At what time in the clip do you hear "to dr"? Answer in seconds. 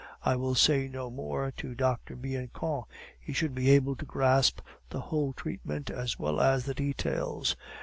1.57-2.15